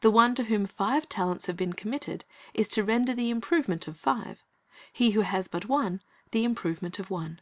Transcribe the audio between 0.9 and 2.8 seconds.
talents have been committed is